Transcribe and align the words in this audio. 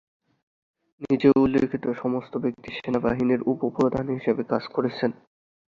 নিচে 1.01 1.27
উল্লিখিত 1.35 1.85
সমস্ত 2.01 2.33
ব্যক্তি 2.37 2.69
সেনাবাহিনীর 2.77 3.41
উপ-প্রধান 3.51 4.05
হিসাবে 4.09 4.43
কাজ 4.43 4.63
করেছেন। 4.67 5.11